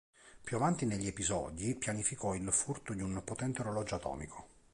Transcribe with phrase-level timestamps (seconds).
[0.43, 4.47] Più avanti negli episodi, pianificò il furto di un potente orologio atomico.